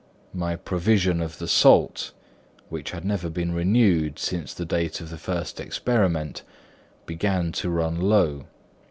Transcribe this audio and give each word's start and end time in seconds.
My 0.33 0.55
provision 0.55 1.21
of 1.21 1.37
the 1.37 1.47
salt, 1.47 2.11
which 2.69 2.89
had 2.89 3.05
never 3.05 3.29
been 3.29 3.51
renewed 3.53 4.17
since 4.17 4.51
the 4.51 4.65
date 4.65 4.99
of 4.99 5.11
the 5.11 5.17
first 5.19 5.59
experiment, 5.59 6.41
began 7.05 7.51
to 7.51 7.69
run 7.69 8.01
low. 8.01 8.47